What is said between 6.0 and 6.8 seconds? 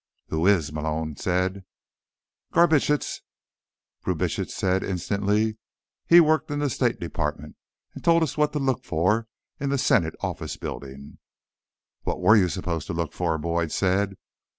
"He worked in the